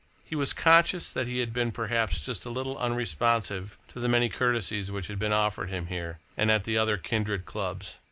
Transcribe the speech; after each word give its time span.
He 0.25 0.35
was 0.35 0.51
conscious 0.51 1.11
that 1.11 1.27
he 1.27 1.41
had 1.41 1.53
been, 1.53 1.71
perhaps, 1.71 2.25
just 2.25 2.43
a 2.43 2.49
little 2.49 2.75
unresponsive 2.79 3.77
to 3.89 3.99
the 3.99 4.09
many 4.09 4.29
courtesies 4.29 4.89
which 4.91 5.05
had 5.09 5.19
been 5.19 5.31
offered 5.31 5.69
him 5.69 5.85
here 5.93 6.17
and 6.35 6.49
at 6.49 6.63
the 6.63 6.75
other 6.75 6.97
kindred 6.97 7.45
clubs. 7.45 7.99